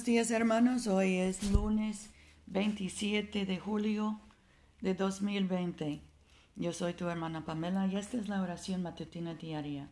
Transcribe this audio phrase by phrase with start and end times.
[0.00, 2.08] Buenos días hermanos, hoy es lunes
[2.46, 4.18] 27 de julio
[4.80, 6.00] de 2020.
[6.56, 9.90] Yo soy tu hermana Pamela y esta es la oración matutina diaria.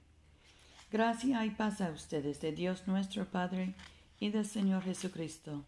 [0.91, 3.75] Gracia y paz a ustedes de Dios nuestro Padre
[4.19, 5.67] y del Señor Jesucristo.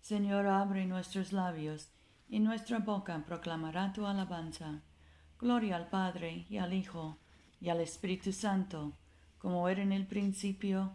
[0.00, 1.90] Señor, abre nuestros labios
[2.30, 4.80] y nuestra boca proclamará tu alabanza.
[5.38, 7.18] Gloria al Padre y al Hijo
[7.60, 8.94] y al Espíritu Santo,
[9.36, 10.94] como era en el principio,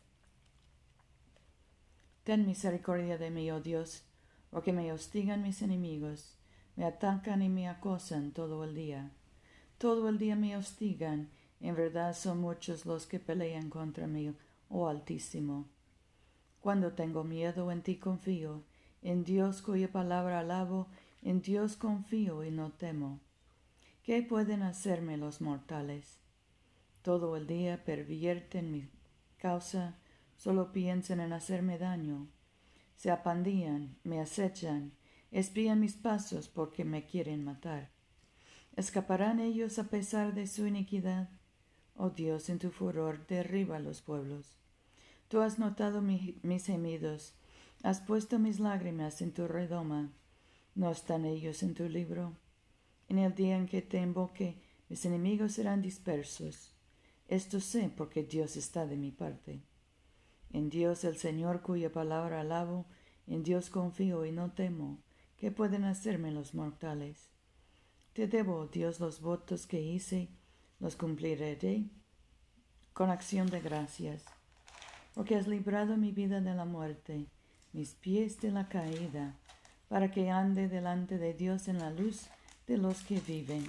[2.23, 4.03] Ten misericordia de mí, oh Dios,
[4.51, 6.37] porque me hostigan mis enemigos,
[6.75, 9.11] me atacan y me acosan todo el día.
[9.77, 14.33] Todo el día me hostigan, en verdad son muchos los que pelean contra mí,
[14.69, 15.67] oh Altísimo.
[16.59, 18.63] Cuando tengo miedo, en ti confío,
[19.01, 20.87] en Dios cuya palabra alabo,
[21.23, 23.19] en Dios confío y no temo.
[24.03, 26.19] ¿Qué pueden hacerme los mortales?
[27.01, 28.89] Todo el día pervierten mi
[29.37, 29.95] causa,
[30.41, 32.27] solo piensan en hacerme daño.
[32.95, 34.91] Se apandían, me acechan,
[35.29, 37.91] espían mis pasos porque me quieren matar.
[38.75, 41.29] ¿Escaparán ellos a pesar de su iniquidad?
[41.95, 44.57] Oh Dios, en tu furor derriba los pueblos.
[45.27, 47.35] Tú has notado mis gemidos,
[47.83, 50.11] has puesto mis lágrimas en tu redoma.
[50.73, 52.35] ¿No están ellos en tu libro?
[53.09, 56.73] En el día en que te invoque, mis enemigos serán dispersos.
[57.27, 59.61] Esto sé porque Dios está de mi parte.
[60.53, 62.85] En Dios el Señor cuya palabra alabo,
[63.27, 64.99] en Dios confío y no temo.
[65.37, 67.29] ¿Qué pueden hacerme los mortales?
[68.13, 70.29] Te debo, Dios, los votos que hice,
[70.79, 71.89] los cumpliré
[72.91, 74.25] con acción de gracias,
[75.13, 77.27] porque has librado mi vida de la muerte,
[77.71, 79.37] mis pies de la caída,
[79.87, 82.27] para que ande delante de Dios en la luz
[82.67, 83.65] de los que viven.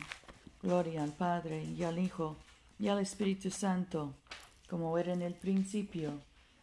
[0.60, 2.36] Gloria al Padre y al Hijo
[2.78, 4.14] y al Espíritu Santo,
[4.68, 6.20] como era en el principio,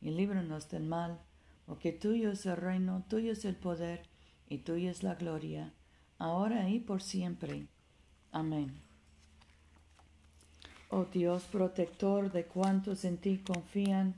[0.00, 1.18] y líbranos del mal,
[1.66, 4.02] porque tuyo es el reino, tuyo es el poder
[4.48, 5.72] y tuya es la gloria,
[6.18, 7.66] ahora y por siempre.
[8.32, 8.72] Amén.
[10.88, 14.14] Oh Dios protector de cuantos en ti confían,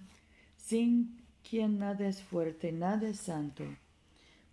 [0.56, 3.64] sin quien nada es fuerte, nada es santo,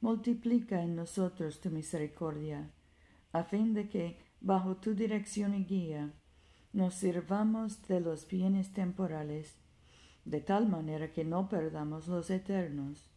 [0.02, 2.70] multiplica en nosotros tu misericordia,
[3.32, 6.12] a fin de que, bajo tu dirección y guía,
[6.74, 9.56] nos sirvamos de los bienes temporales
[10.26, 13.10] de tal manera que no perdamos los eternos.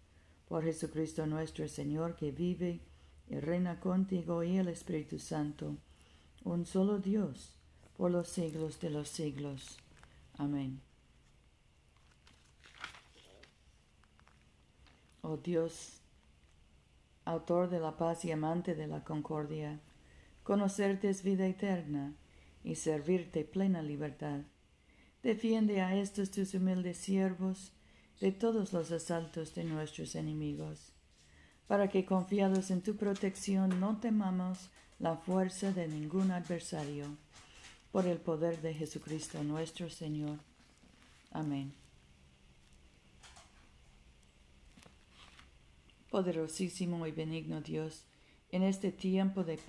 [0.48, 2.80] Por Jesucristo nuestro Señor, que vive
[3.28, 5.76] y reina contigo y el Espíritu Santo,
[6.44, 7.54] un solo Dios,
[7.96, 9.78] por los siglos de los siglos.
[10.36, 10.80] Amén.
[15.22, 16.00] Oh Dios,
[17.24, 19.78] autor de la paz y amante de la concordia,
[20.42, 22.12] conocerte es vida eterna
[22.64, 24.40] y servirte plena libertad.
[25.22, 27.70] Defiende a estos tus humildes siervos
[28.20, 30.92] de todos los asaltos de nuestros enemigos,
[31.68, 37.06] para que confiados en tu protección no temamos la fuerza de ningún adversario,
[37.92, 40.38] por el poder de Jesucristo nuestro Señor.
[41.30, 41.72] Amén.
[46.10, 48.06] Poderosísimo y benigno Dios,
[48.50, 49.60] en este tiempo de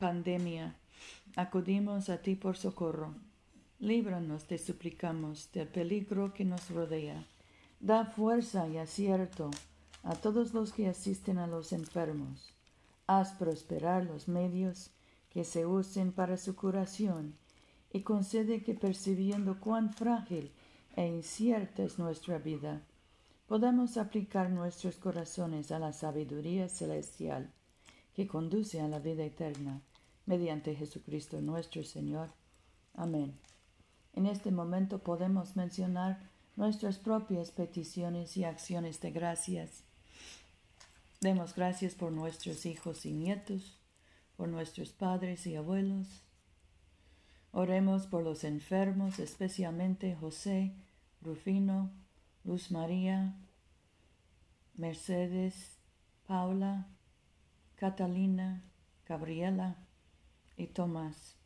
[0.00, 0.74] pandemia,
[1.36, 3.14] acudimos a ti por socorro
[3.80, 7.24] Líbranos, te suplicamos, del peligro que nos rodea.
[7.78, 9.50] Da fuerza y acierto
[10.02, 12.52] a todos los que asisten a los enfermos.
[13.06, 14.90] Haz prosperar los medios
[15.30, 17.36] que se usen para su curación
[17.92, 20.50] y concede que percibiendo cuán frágil
[20.96, 22.82] e incierta es nuestra vida,
[23.46, 27.52] podamos aplicar nuestros corazones a la sabiduría celestial
[28.12, 29.80] que conduce a la vida eterna
[30.26, 32.30] mediante Jesucristo nuestro Señor.
[32.94, 33.38] Amén.
[34.14, 36.20] En este momento podemos mencionar
[36.56, 39.84] nuestras propias peticiones y acciones de gracias.
[41.20, 43.78] Demos gracias por nuestros hijos y nietos,
[44.36, 46.06] por nuestros padres y abuelos.
[47.52, 50.74] Oremos por los enfermos, especialmente José,
[51.22, 51.90] Rufino,
[52.44, 53.34] Luz María,
[54.74, 55.78] Mercedes,
[56.26, 56.86] Paula,
[57.76, 58.62] Catalina,
[59.06, 59.76] Gabriela
[60.56, 61.37] y Tomás.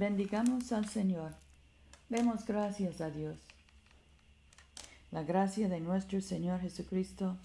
[0.00, 1.34] Bendigamos al Señor.
[2.08, 3.36] Demos gracias a Dios.
[5.10, 7.36] La gracia de nuestro Señor Jesucristo,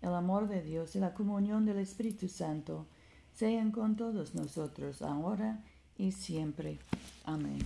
[0.00, 2.86] el amor de Dios y la comunión del Espíritu Santo
[3.32, 5.64] sean con todos nosotros ahora
[5.98, 6.78] y siempre.
[7.24, 7.58] Amén.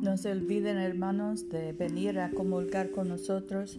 [0.00, 3.78] No se olviden, hermanos, de venir a comulgar con nosotros